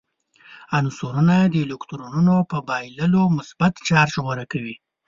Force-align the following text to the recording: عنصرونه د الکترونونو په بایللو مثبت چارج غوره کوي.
عنصرونه 0.77 1.35
د 1.51 1.55
الکترونونو 1.65 2.35
په 2.51 2.57
بایللو 2.67 3.21
مثبت 3.37 3.73
چارج 3.87 4.13
غوره 4.23 4.45
کوي. 4.51 4.75